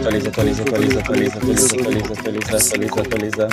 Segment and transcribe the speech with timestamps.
[0.00, 3.48] atualiza, atualiza, atualiza, atualiza, atualiza, atualiza, atualiza, atualiza, atualiza.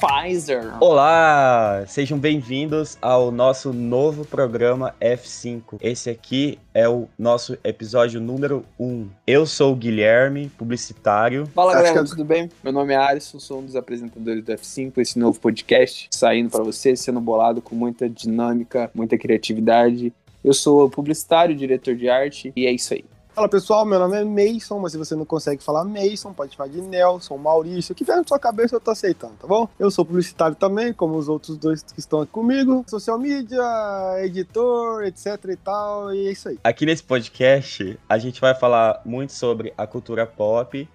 [0.00, 0.74] Pfizer.
[0.80, 5.78] Olá, sejam bem-vindos ao nosso novo programa F5.
[5.80, 9.08] Esse aqui é o nosso episódio número 1.
[9.26, 11.46] Eu sou o Guilherme, publicitário.
[11.54, 12.50] Fala Acho galera, que- tudo bem?
[12.62, 16.62] Meu nome é Alisson, sou um dos apresentadores do F5, esse novo podcast saindo pra
[16.62, 20.12] vocês, sendo bolado com muita dinâmica, muita criatividade.
[20.44, 23.04] Eu sou publicitário, diretor de arte e é isso aí.
[23.34, 26.68] Fala pessoal, meu nome é Mason, mas se você não consegue falar Mason, pode falar
[26.68, 29.68] de Nelson, Maurício, o que vier na sua cabeça eu tô aceitando, tá bom?
[29.76, 33.60] Eu sou publicitário também, como os outros dois que estão aqui comigo, social media,
[34.22, 36.58] editor, etc e tal, e é isso aí.
[36.62, 40.88] Aqui nesse podcast, a gente vai falar muito sobre a cultura pop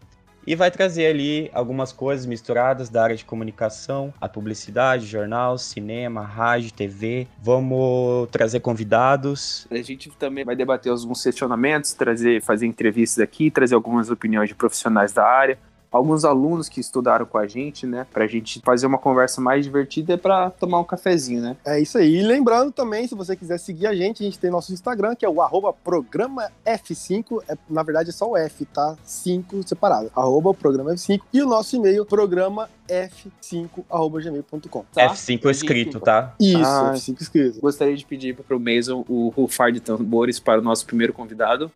[0.45, 6.21] e vai trazer ali algumas coisas misturadas da área de comunicação, a publicidade, jornal, cinema,
[6.21, 7.27] rádio, TV.
[7.41, 9.67] Vamos trazer convidados.
[9.69, 14.55] A gente também vai debater alguns questionamentos, trazer, fazer entrevistas aqui, trazer algumas opiniões de
[14.55, 15.57] profissionais da área.
[15.91, 18.05] Alguns alunos que estudaram com a gente, né?
[18.13, 21.57] Pra gente fazer uma conversa mais divertida e pra tomar um cafezinho, né?
[21.65, 22.17] É isso aí.
[22.17, 25.25] E lembrando também, se você quiser seguir a gente, a gente tem nosso Instagram, que
[25.25, 27.41] é o arroba programa F5.
[27.47, 28.95] É, na verdade é só o F, tá?
[29.03, 30.11] 5 separado.
[30.15, 31.21] Arroba programa F5.
[31.33, 34.85] E o nosso e-mail, programa F5, arroba gmail.com.
[34.93, 35.09] Tá?
[35.13, 36.35] F5 escrito, tá?
[36.39, 36.93] Isso, Ah.
[36.93, 37.59] F5 escrito.
[37.61, 41.71] Gostaria de pedir para o Mason o rufar de tambores para o nosso primeiro convidado.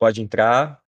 [0.00, 0.80] Pode entrar.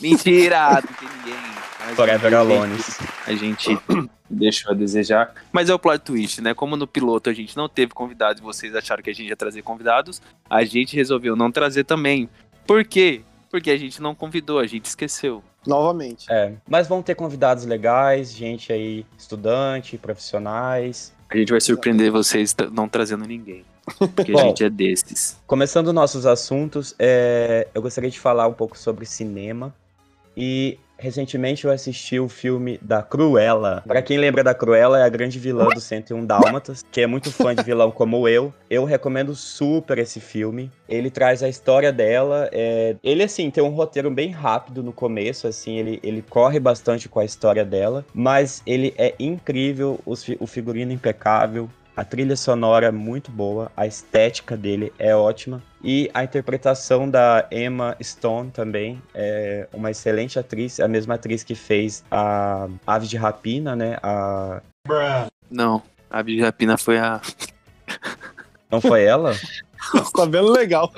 [0.00, 1.94] Mentira, não tem ninguém.
[1.94, 2.74] Forever a Alone.
[2.76, 3.78] gente- A gente
[4.28, 5.32] deixou a desejar.
[5.52, 6.52] Mas é o plot twist, né?
[6.54, 9.36] Como no piloto a gente não teve convidados e vocês acharam que a gente ia
[9.36, 10.20] trazer convidados,
[10.50, 12.28] a gente resolveu não trazer também.
[12.66, 13.22] Por quê?
[13.48, 15.42] Porque a gente não convidou, a gente esqueceu.
[15.64, 16.26] Novamente.
[16.28, 21.14] É, mas vão ter convidados legais, gente aí, estudante, profissionais.
[21.30, 23.64] A gente vai surpreender vocês não trazendo ninguém.
[24.14, 24.48] Porque a Bom.
[24.48, 25.40] gente é desses.
[25.46, 29.74] Começando nossos assuntos, é, eu gostaria de falar um pouco sobre cinema.
[30.36, 33.82] E recentemente eu assisti o filme da Cruella.
[33.86, 37.30] Pra quem lembra da Cruella, é a grande vilã do 101 Dálmatas, que é muito
[37.30, 38.52] fã de vilão como eu.
[38.68, 40.70] Eu recomendo super esse filme.
[40.88, 42.48] Ele traz a história dela.
[42.52, 47.08] é, Ele, assim, tem um roteiro bem rápido no começo, assim, ele, ele corre bastante
[47.08, 48.04] com a história dela.
[48.14, 51.68] Mas ele é incrível, os o figurino impecável.
[51.96, 55.62] A trilha sonora é muito boa, a estética dele é ótima.
[55.82, 61.54] E a interpretação da Emma Stone também é uma excelente atriz, a mesma atriz que
[61.54, 63.96] fez a Ave de Rapina, né?
[64.02, 64.60] A...
[65.50, 67.20] Não, a Bijapina foi a.
[68.70, 69.32] Não foi ela?
[69.32, 70.92] Você tá vendo legal.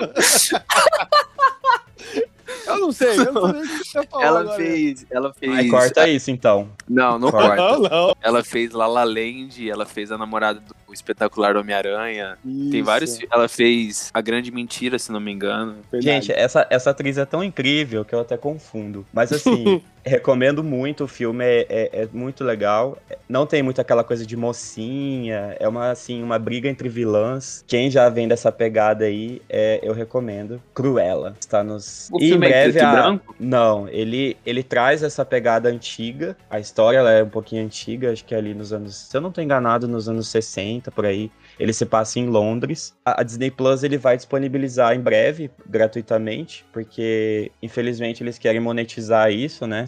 [2.65, 4.57] eu não sei, eu não sei o que você falou Ela agora.
[4.57, 5.05] fez.
[5.09, 5.51] Ela fez.
[5.53, 6.69] Ai, corta isso então.
[6.89, 7.55] Não, não Corta.
[7.55, 7.71] corta.
[7.89, 8.15] Não, não.
[8.21, 12.37] Ela fez La La Land, ela fez a namorada do espetacular Homem-Aranha.
[12.71, 13.19] Tem vários.
[13.31, 15.77] Ela fez A Grande Mentira, se não me engano.
[15.91, 16.03] verdade.
[16.03, 19.05] Gente, essa, essa atriz é tão incrível que eu até confundo.
[19.13, 22.97] Mas assim, recomendo muito, o filme é, é, é muito legal.
[23.27, 27.63] Não tem muito aquela coisa de mocinha, é uma, assim, uma briga entre vilãs.
[27.67, 30.61] Quem já vem dessa pegada aí, é, eu recomendo.
[30.73, 31.35] Cruella.
[31.39, 32.09] Está nos.
[32.11, 33.35] O E filme é preto e branco?
[33.39, 36.35] Não, ele, ele traz essa pegada antiga.
[36.49, 38.95] A história ela é um pouquinho antiga, acho que é ali nos anos.
[38.95, 41.31] Se eu não tô enganado, nos anos 60, por aí.
[41.59, 42.95] Ele se passa em Londres.
[43.05, 49.31] A, a Disney Plus ele vai disponibilizar em breve, gratuitamente, porque infelizmente eles querem monetizar
[49.31, 49.85] isso, né?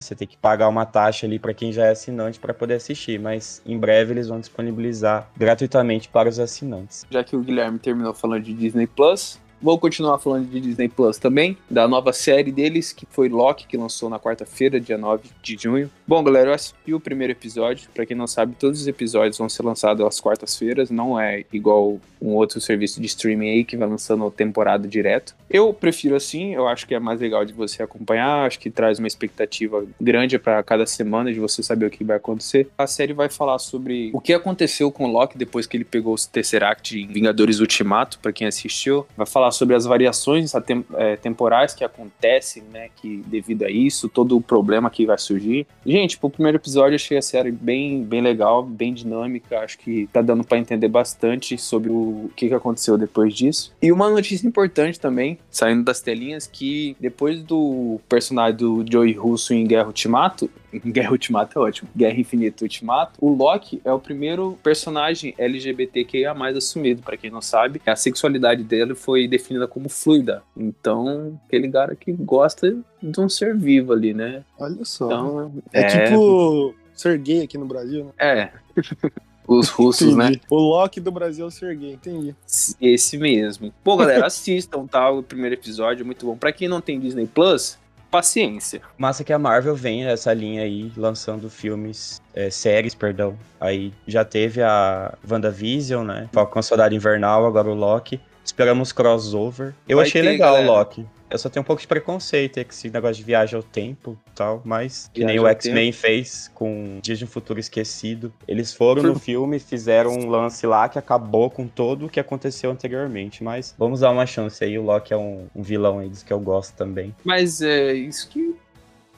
[0.00, 3.18] Você tem que pagar uma taxa ali para quem já é assinante para poder assistir,
[3.18, 7.06] mas em breve eles vão disponibilizar gratuitamente para os assinantes.
[7.10, 9.40] Já que o Guilherme terminou falando de Disney Plus.
[9.62, 13.76] Vou continuar falando de Disney Plus também, da nova série deles, que foi Loki, que
[13.76, 15.88] lançou na quarta-feira, dia 9 de junho.
[16.04, 17.88] Bom, galera, eu assisti o primeiro episódio.
[17.94, 22.00] Pra quem não sabe, todos os episódios vão ser lançados às quartas-feiras, não é igual
[22.22, 25.34] um outro serviço de streaming aí que vai lançando temporada direto.
[25.50, 28.98] Eu prefiro assim, eu acho que é mais legal de você acompanhar, acho que traz
[28.98, 32.68] uma expectativa grande pra cada semana de você saber o que vai acontecer.
[32.78, 36.14] A série vai falar sobre o que aconteceu com o Loki depois que ele pegou
[36.14, 39.06] os Tesseract em Vingadores Ultimato, pra quem assistiu.
[39.16, 44.08] Vai falar sobre as variações atem- eh, temporais que acontecem, né, que devido a isso,
[44.08, 45.66] todo o problema que vai surgir.
[45.84, 50.08] Gente, pro primeiro episódio eu achei a série bem, bem legal, bem dinâmica, acho que
[50.12, 53.72] tá dando pra entender bastante sobre o que, que aconteceu depois disso.
[53.80, 59.54] E uma notícia importante também, saindo das telinhas, que depois do personagem do Joey Russo
[59.54, 60.50] em Guerra Ultimato,
[60.84, 61.88] Guerra Ultimato é ótimo.
[61.96, 63.12] Guerra Infinita Ultimato.
[63.20, 67.80] O Loki é o primeiro personagem LGBTQIA assumido, pra quem não sabe.
[67.86, 70.42] A sexualidade dele foi definida como fluida.
[70.56, 74.44] Então, aquele cara que gosta de um ser vivo ali, né?
[74.58, 75.06] Olha só.
[75.06, 78.12] Então, é, tipo ser gay aqui no Brasil, né?
[78.18, 78.50] É.
[79.46, 80.26] Os russos, né?
[80.26, 80.42] Entendi.
[80.48, 82.34] O Loki do Brasil é o Sergei, entendi.
[82.80, 83.72] Esse mesmo.
[83.82, 85.10] Pô, galera, assistam, tá?
[85.10, 86.36] O primeiro episódio é muito bom.
[86.36, 87.78] Pra quem não tem Disney Plus,
[88.10, 88.82] paciência.
[88.98, 93.36] Massa que a Marvel vem nessa linha aí, lançando filmes, é, séries, perdão.
[93.58, 96.28] Aí já teve a WandaVision, né?
[96.32, 98.20] Falcão Soldado Invernal, agora o Loki.
[98.52, 99.72] Esperamos crossover.
[99.88, 100.70] Eu Vai achei ter, legal galera.
[100.70, 101.06] o Loki.
[101.30, 104.18] Eu só tenho um pouco de preconceito aí com esse negócio de viagem ao tempo
[104.26, 108.30] e tal, mas que nem o X-Men fez com Dias de um Futuro Esquecido.
[108.46, 112.70] Eles foram no filme, fizeram um lance lá que acabou com todo o que aconteceu
[112.70, 114.78] anteriormente, mas vamos dar uma chance aí.
[114.78, 117.14] O Loki é um, um vilão aí dos que eu gosto também.
[117.24, 118.54] Mas é isso que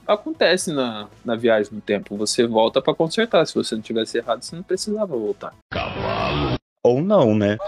[0.06, 2.16] acontece na, na viagem no tempo.
[2.16, 3.44] Você volta pra consertar.
[3.48, 5.52] Se você não tivesse errado, você não precisava voltar.
[6.84, 7.58] Ou não, né?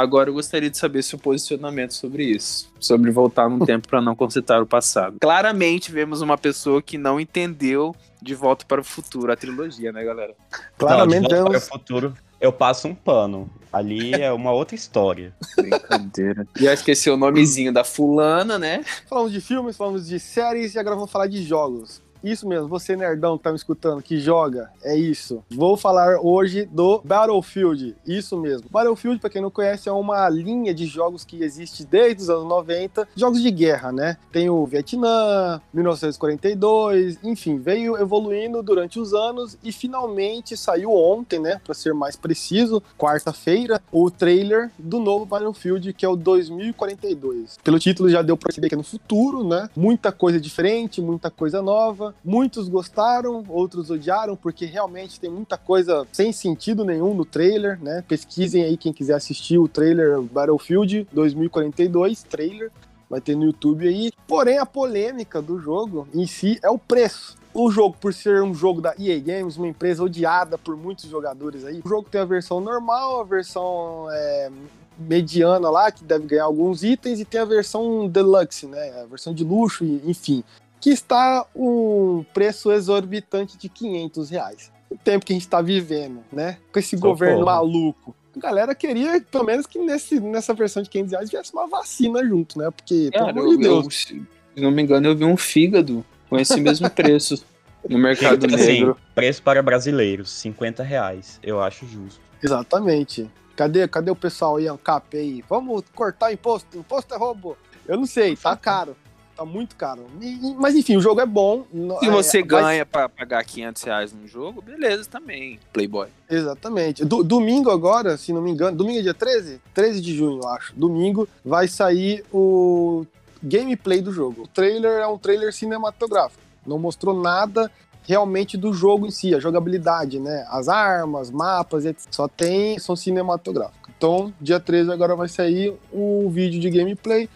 [0.00, 2.72] Agora eu gostaria de saber seu posicionamento sobre isso.
[2.80, 5.18] Sobre voltar no tempo pra não consertar o passado.
[5.20, 10.02] Claramente vemos uma pessoa que não entendeu De Volta para o Futuro, a trilogia, né,
[10.02, 10.34] galera?
[10.78, 11.68] Claramente não, de volta temos.
[11.68, 13.50] para o futuro, eu passo um pano.
[13.70, 15.34] Ali é uma outra história.
[15.54, 16.48] Brincadeira.
[16.56, 18.82] Já esqueci o nomezinho da fulana, né?
[19.06, 22.00] Falamos de filmes, falamos de séries e agora vamos falar de jogos.
[22.22, 25.42] Isso mesmo, você nerdão que tá me escutando, que joga, é isso.
[25.50, 28.68] Vou falar hoje do Battlefield, isso mesmo.
[28.70, 32.44] Battlefield, pra quem não conhece, é uma linha de jogos que existe desde os anos
[32.44, 34.16] 90, jogos de guerra, né?
[34.30, 41.60] Tem o Vietnã, 1942, enfim, veio evoluindo durante os anos e finalmente saiu ontem, né,
[41.64, 47.58] pra ser mais preciso, quarta-feira, o trailer do novo Battlefield, que é o 2042.
[47.62, 49.68] Pelo título já deu pra perceber que é no futuro, né?
[49.76, 52.09] Muita coisa diferente, muita coisa nova.
[52.24, 58.04] Muitos gostaram, outros odiaram, porque realmente tem muita coisa sem sentido nenhum no trailer, né?
[58.06, 62.70] Pesquisem aí quem quiser assistir o trailer Battlefield 2042, trailer,
[63.08, 64.12] vai ter no YouTube aí.
[64.26, 67.36] Porém, a polêmica do jogo em si é o preço.
[67.52, 71.64] O jogo, por ser um jogo da EA Games, uma empresa odiada por muitos jogadores
[71.64, 74.50] aí, o jogo tem a versão normal, a versão é,
[74.96, 79.02] mediana lá, que deve ganhar alguns itens, e tem a versão deluxe, né?
[79.02, 80.44] A versão de luxo, enfim.
[80.80, 84.72] Que está um preço exorbitante de 500 reais.
[84.90, 86.58] O tempo que a gente está vivendo, né?
[86.72, 87.12] Com esse Socorro.
[87.12, 88.14] governo maluco.
[88.36, 92.24] A galera queria, pelo menos, que nesse, nessa versão de 500 reais tivesse uma vacina
[92.26, 92.70] junto, né?
[92.70, 93.84] Porque, pelo Cara, amor de eu, Deus.
[93.84, 97.44] eu- se não me engano, eu vi um fígado com esse mesmo preço
[97.88, 98.96] no mercado Assim, negro.
[99.14, 101.38] preço para brasileiros, 50 reais.
[101.42, 102.20] Eu acho justo.
[102.42, 103.30] Exatamente.
[103.56, 105.44] Cadê, cadê o pessoal aí, ANCAP aí?
[105.48, 107.56] Vamos cortar imposto, imposto é roubo.
[107.86, 108.96] Eu não sei, tá caro.
[109.40, 110.04] Tá muito caro.
[110.20, 111.64] E- e- mas enfim, o jogo é bom.
[112.00, 116.08] Se é, você ganha pra pagar 500 reais num jogo, beleza também, Playboy.
[116.28, 117.06] Exatamente.
[117.06, 119.58] Do- domingo agora, se não me engano, domingo é dia 13?
[119.72, 120.74] 13 de junho, eu acho.
[120.76, 123.06] Domingo vai sair o
[123.42, 124.42] gameplay do jogo.
[124.42, 126.42] O trailer é um trailer cinematográfico.
[126.66, 127.70] Não mostrou nada
[128.02, 130.44] realmente do jogo em si, a jogabilidade, né?
[130.50, 132.06] As armas, mapas, etc.
[132.10, 133.88] Só tem som cinematográfico.
[133.96, 137.28] Então, dia 13 agora vai sair o vídeo de gameplay.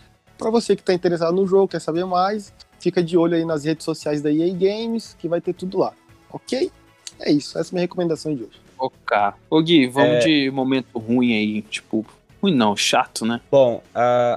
[0.44, 3.64] Pra você que tá interessado no jogo, quer saber mais, fica de olho aí nas
[3.64, 5.94] redes sociais da EA Games, que vai ter tudo lá.
[6.30, 6.70] Ok?
[7.18, 7.58] É isso.
[7.58, 8.60] Essa é a minha recomendação de hoje.
[8.78, 9.16] Ok.
[9.48, 10.18] Ô Gui, vamos É.
[10.18, 12.04] de momento ruim aí, tipo,
[12.42, 13.40] ruim não, chato, né?
[13.50, 13.82] Bom,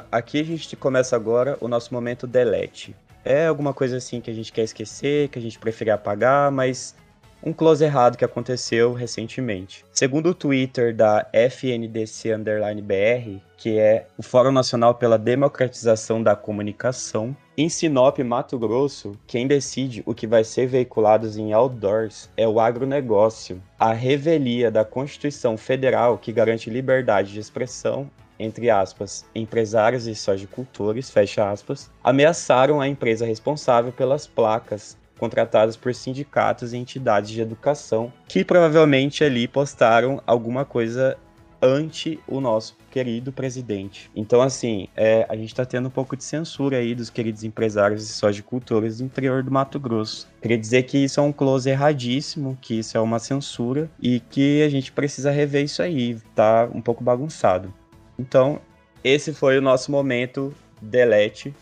[0.10, 2.96] aqui a gente começa agora o nosso momento delete.
[3.26, 6.96] É alguma coisa assim que a gente quer esquecer, que a gente preferia apagar, mas
[7.44, 9.86] um close errado que aconteceu recentemente.
[9.92, 12.36] Segundo o Twitter da FNDC
[12.84, 19.48] BR, que é o Fórum Nacional pela Democratização da Comunicação, em Sinop, Mato Grosso, quem
[19.48, 23.62] decide o que vai ser veiculado em outdoors é o agronegócio.
[23.80, 31.10] A revelia da Constituição Federal que garante liberdade de expressão entre aspas, empresários e sojicultores,
[31.10, 38.12] fecha aspas, ameaçaram a empresa responsável pelas placas contratadas por sindicatos e entidades de educação,
[38.28, 41.18] que provavelmente ali postaram alguma coisa
[41.62, 44.10] anti o nosso querido presidente.
[44.16, 48.04] Então, assim, é, a gente tá tendo um pouco de censura aí dos queridos empresários
[48.04, 50.28] e sojicultores do interior do Mato Grosso.
[50.42, 54.62] Queria dizer que isso é um close erradíssimo, que isso é uma censura e que
[54.64, 57.74] a gente precisa rever isso aí, tá um pouco bagunçado.
[58.18, 58.60] Então,
[59.04, 61.54] esse foi o nosso momento delete.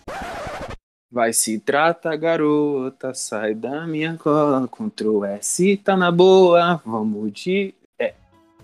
[1.16, 7.74] Vai se trata, garota, sai da minha cola, Ctrl S, tá na boa, vamos de...
[7.98, 8.14] É.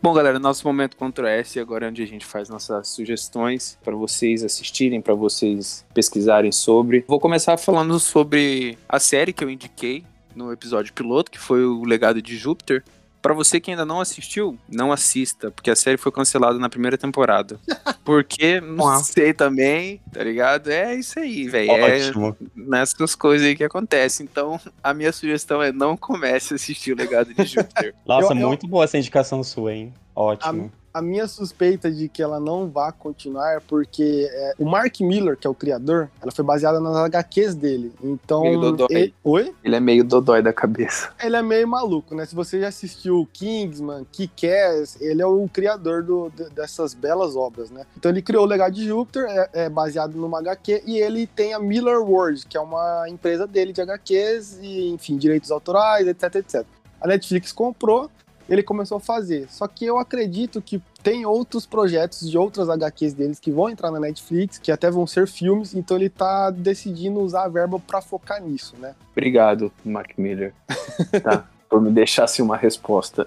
[0.04, 3.96] Bom, galera, nosso momento Ctrl S agora é onde a gente faz nossas sugestões para
[3.96, 7.06] vocês assistirem, para vocês pesquisarem sobre.
[7.08, 10.04] Vou começar falando sobre a série que eu indiquei
[10.36, 12.84] no episódio piloto, que foi o Legado de Júpiter,
[13.22, 16.98] Pra você que ainda não assistiu, não assista, porque a série foi cancelada na primeira
[16.98, 17.60] temporada.
[18.04, 20.70] Porque, não sei também, tá ligado?
[20.72, 21.72] É isso aí, velho.
[21.72, 22.36] É Ótimo.
[22.56, 24.28] nessas coisas aí que acontecem.
[24.30, 27.94] Então, a minha sugestão é não comece a assistir o Legado de Júpiter.
[28.06, 29.94] Nossa, Eu- eu- muito boa essa indicação sua, hein?
[30.16, 30.72] Ótimo.
[30.94, 35.38] A minha suspeita de que ela não vá continuar é porque é, o Mark Miller,
[35.38, 37.94] que é o criador, ela foi baseada nas HQs dele.
[38.04, 38.42] Então.
[38.42, 38.88] Meio dodói.
[38.92, 39.56] ele- Oi?
[39.64, 41.12] Ele é meio dodói da cabeça.
[41.24, 42.26] Ele é meio maluco, né?
[42.26, 47.72] Se você já assistiu Kingsman, Kick-Ass, ele é o criador do- de- dessas belas obras,
[47.72, 47.86] né?
[47.98, 51.54] Então ele criou o Legado de Júpiter, é, é baseado numa HQ, e ele tem
[51.54, 56.36] a Miller World, que é uma empresa dele de HQs e, enfim, direitos autorais, etc,
[56.36, 56.66] etc.
[57.00, 58.10] A Netflix comprou,
[58.52, 59.48] ele começou a fazer.
[59.50, 63.90] Só que eu acredito que tem outros projetos de outras HQs deles que vão entrar
[63.90, 68.02] na Netflix, que até vão ser filmes, então ele tá decidindo usar a verba pra
[68.02, 68.94] focar nisso, né?
[69.12, 70.54] Obrigado, Mark Miller.
[71.24, 73.26] Tá, por me deixar assim uma resposta.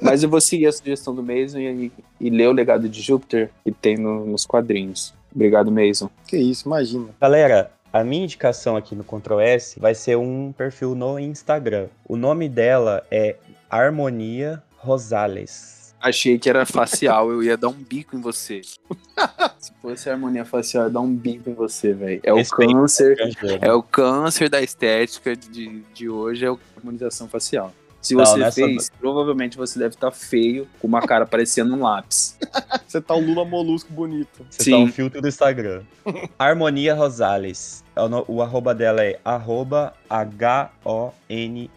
[0.00, 3.50] Mas eu vou seguir a sugestão do Mason e, e ler o Legado de Júpiter
[3.64, 5.12] que tem no- nos quadrinhos.
[5.34, 6.10] Obrigado, Mason.
[6.26, 7.08] Que isso, imagina.
[7.20, 11.88] Galera, a minha indicação aqui no Ctrl S vai ser um perfil no Instagram.
[12.06, 13.36] O nome dela é
[13.68, 15.94] Harmonia Rosales.
[16.00, 18.62] Achei que era facial, eu ia dar um bico em você.
[19.58, 22.20] Se fosse harmonia facial, eu ia dar um bico em você, velho.
[22.22, 22.72] É o Respeito.
[22.72, 23.12] câncer.
[23.12, 23.64] Estrangeiro.
[23.64, 27.74] É o câncer da estética de, de hoje, é a harmonização facial.
[28.00, 31.82] Se Não, você nessa- fez, provavelmente você deve estar feio, com uma cara parecendo um
[31.82, 32.36] lápis.
[32.88, 34.44] Você tá o Lula Molusco bonito.
[34.50, 34.70] Você Sim.
[34.72, 35.82] tá um filtro do Instagram.
[36.38, 37.84] Harmonia Rosales.
[37.94, 39.92] É O, no- o arroba dela é arroba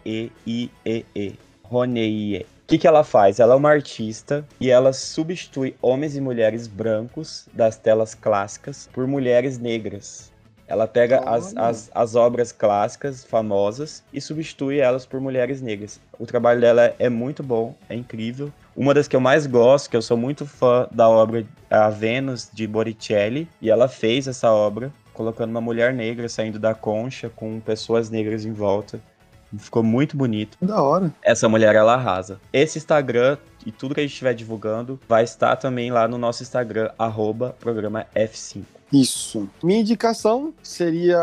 [0.04, 1.34] H-O-N-E-I-E-E.
[1.62, 2.38] Roneie.
[2.42, 3.38] O que, que ela faz?
[3.40, 9.06] Ela é uma artista e ela substitui homens e mulheres brancos das telas clássicas por
[9.06, 10.32] mulheres negras.
[10.66, 16.00] Ela pega as, as, as obras clássicas, famosas, e substitui elas por mulheres negras.
[16.18, 18.52] O trabalho dela é muito bom, é incrível.
[18.74, 22.48] Uma das que eu mais gosto, que eu sou muito fã da obra A Vênus,
[22.52, 27.60] de Botticelli, e ela fez essa obra colocando uma mulher negra saindo da concha com
[27.60, 29.00] pessoas negras em volta.
[29.56, 30.58] Ficou muito bonito.
[30.60, 31.12] Da hora.
[31.22, 32.40] Essa mulher, ela arrasa.
[32.52, 36.42] Esse Instagram e tudo que a gente estiver divulgando vai estar também lá no nosso
[36.42, 38.64] Instagram, arroba programa F5.
[38.94, 39.48] Isso.
[39.62, 41.18] Minha indicação seria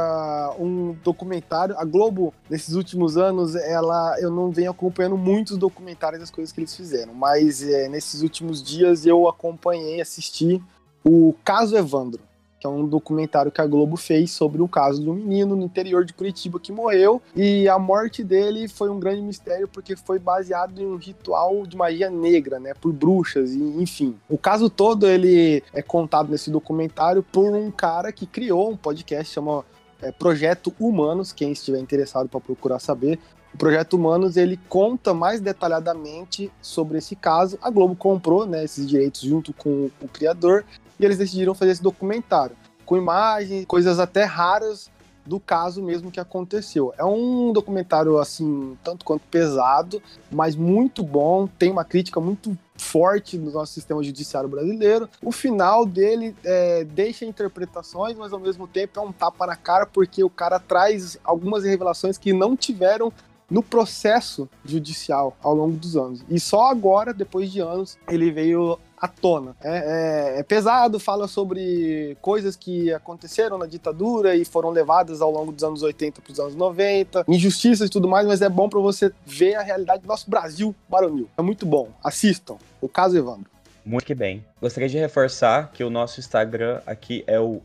[0.59, 1.77] um documentário.
[1.77, 6.59] A Globo, nesses últimos anos, ela eu não venho acompanhando muitos documentários das coisas que
[6.59, 10.61] eles fizeram, mas é, nesses últimos dias eu acompanhei, assisti
[11.03, 12.21] o Caso Evandro,
[12.61, 15.63] que é um documentário que a Globo fez sobre o caso de um menino no
[15.63, 20.19] interior de Curitiba que morreu e a morte dele foi um grande mistério porque foi
[20.19, 24.15] baseado em um ritual de magia negra, né, por bruxas e enfim.
[24.29, 29.33] O caso todo ele é contado nesse documentário por um cara que criou um podcast
[29.33, 29.65] chama
[29.99, 33.17] é, Projeto Humanos, quem estiver interessado para procurar saber.
[33.53, 37.57] O Projeto Humanos ele conta mais detalhadamente sobre esse caso.
[37.61, 40.63] A Globo comprou né, esses direitos junto com o criador
[41.01, 42.55] e eles decidiram fazer esse documentário
[42.86, 44.89] com imagens, coisas até raras
[45.25, 46.93] do caso mesmo que aconteceu.
[46.98, 53.38] É um documentário assim, tanto quanto pesado, mas muito bom, tem uma crítica muito forte
[53.38, 55.08] do nosso sistema judiciário brasileiro.
[55.24, 59.86] O final dele é, deixa interpretações, mas ao mesmo tempo é um tapa na cara,
[59.86, 63.13] porque o cara traz algumas revelações que não tiveram
[63.50, 66.24] no processo judicial ao longo dos anos.
[66.29, 69.55] E só agora, depois de anos, ele veio à tona.
[69.63, 75.31] É, é- é pesado, fala sobre coisas que aconteceram na ditadura e foram levadas ao
[75.31, 78.70] longo dos anos 80 para os anos 90, injustiças e tudo mais, mas é bom
[78.70, 81.27] para você ver a realidade do nosso Brasil baronil.
[81.38, 81.89] É muito bom.
[82.03, 82.58] Assistam.
[82.79, 83.50] O caso Evandro.
[83.84, 84.46] Muito que bem.
[84.62, 87.62] Gostaria de reforçar que o nosso Instagram aqui é o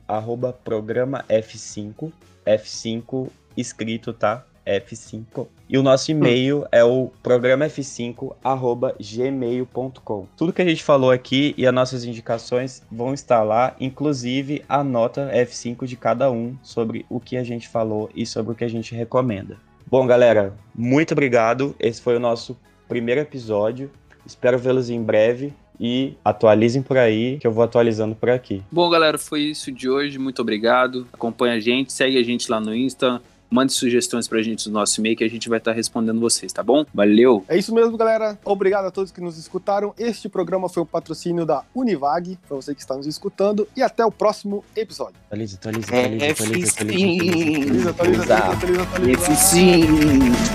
[0.64, 2.10] programa F5.
[2.46, 4.44] F5 escrito, tá?
[4.66, 5.46] F5.
[5.68, 10.26] E o nosso e-mail é o programa F5 arroba gmail.com.
[10.36, 14.82] Tudo que a gente falou aqui e as nossas indicações vão estar lá, inclusive a
[14.82, 18.64] nota F5 de cada um sobre o que a gente falou e sobre o que
[18.64, 19.56] a gente recomenda.
[19.86, 21.74] Bom, galera, muito obrigado.
[21.78, 22.56] Esse foi o nosso
[22.88, 23.90] primeiro episódio.
[24.26, 28.62] Espero vê-los em breve e atualizem por aí, que eu vou atualizando por aqui.
[28.72, 30.18] Bom, galera, foi isso de hoje.
[30.18, 31.06] Muito obrigado.
[31.12, 33.22] Acompanha a gente, segue a gente lá no Insta.
[33.50, 36.62] Mande sugestões pra gente no nosso e-mail que a gente vai estar respondendo vocês, tá
[36.62, 36.84] bom?
[36.92, 37.44] Valeu!
[37.48, 38.38] É isso mesmo, galera.
[38.44, 39.94] Obrigado a todos que nos escutaram.
[39.98, 43.66] Este programa foi o patrocínio da Univag, para você que está nos escutando.
[43.76, 45.14] E até o próximo episódio.
[45.26, 47.90] Atualiza, atualiza, É, atualiza, atualiza, atualiza, F5.
[47.90, 49.56] atualiza, Atualiza, atualiza.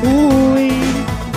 [0.04, 1.31] Ui.